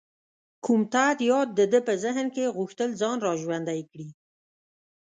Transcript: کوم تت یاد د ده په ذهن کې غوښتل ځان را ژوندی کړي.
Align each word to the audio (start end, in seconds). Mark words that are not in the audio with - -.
کوم 0.63 0.81
تت 0.93 1.17
یاد 1.29 1.49
د 1.59 1.59
ده 1.71 1.79
په 1.87 1.93
ذهن 2.03 2.27
کې 2.35 2.53
غوښتل 2.57 2.89
ځان 3.01 3.17
را 3.25 3.33
ژوندی 3.41 3.81
کړي. 3.91 4.07